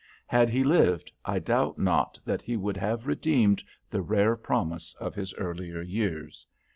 Had 0.25 0.49
he 0.49 0.63
lived, 0.63 1.11
I 1.25 1.37
doubt 1.37 1.77
not 1.77 2.19
that 2.25 2.41
he 2.41 2.57
would 2.57 2.75
have 2.75 3.05
redeemed 3.05 3.63
the 3.91 4.01
rare 4.01 4.35
promise 4.35 4.95
of 4.95 5.13
his 5.13 5.31
earlier 5.35 5.83
years. 5.83 6.47